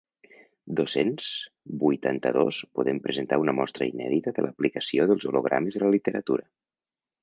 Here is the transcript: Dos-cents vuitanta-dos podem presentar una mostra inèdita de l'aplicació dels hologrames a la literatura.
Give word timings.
Dos-cents 0.79 1.27
vuitanta-dos 1.83 2.63
podem 2.79 3.03
presentar 3.05 3.41
una 3.45 3.57
mostra 3.61 3.91
inèdita 3.93 4.37
de 4.41 4.49
l'aplicació 4.49 5.11
dels 5.13 5.31
hologrames 5.33 5.83
a 5.83 5.87
la 5.89 5.97
literatura. 5.99 6.53